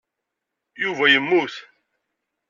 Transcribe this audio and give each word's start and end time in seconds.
Yuba 0.83 1.05
yemmut. 1.09 1.55